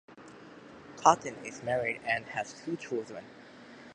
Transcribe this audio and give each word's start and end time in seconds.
Cotten 0.97 1.35
is 1.45 1.61
married 1.61 2.01
and 2.07 2.25
has 2.25 2.53
two 2.65 2.75
children. 2.75 3.23